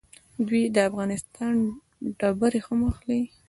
[0.47, 1.55] دوی د افغانستان
[2.19, 3.21] ډبرې هم اخلي.